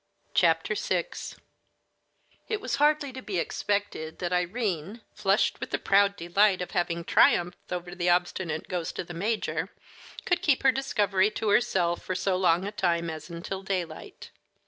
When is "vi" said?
0.35-0.55